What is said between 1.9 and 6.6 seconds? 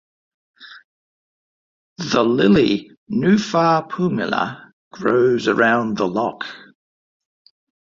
The lilly Nuphar pumila grows around the loch.